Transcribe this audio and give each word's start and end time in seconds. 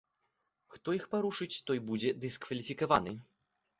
Хто 0.75 0.95
іх 0.99 1.03
парушыць 1.11 1.61
той 1.67 1.81
будзе 1.91 2.15
дыскваліфікаваны. 2.25 3.13